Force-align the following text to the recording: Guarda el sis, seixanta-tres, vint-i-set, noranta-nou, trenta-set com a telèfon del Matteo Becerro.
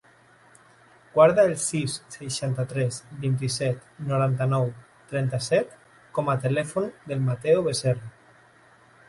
Guarda 1.17 1.43
el 1.49 1.51
sis, 1.63 1.97
seixanta-tres, 2.15 2.97
vint-i-set, 3.25 3.85
noranta-nou, 4.13 4.67
trenta-set 5.13 5.77
com 6.19 6.33
a 6.35 6.39
telèfon 6.49 6.91
del 7.13 7.25
Matteo 7.29 7.63
Becerro. 7.71 8.13